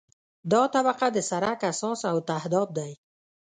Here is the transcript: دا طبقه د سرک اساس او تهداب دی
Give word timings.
دا 0.51 0.61
طبقه 0.75 1.07
د 1.13 1.17
سرک 1.29 1.59
اساس 1.71 1.99
او 2.11 2.17
تهداب 2.29 2.67
دی 2.77 2.91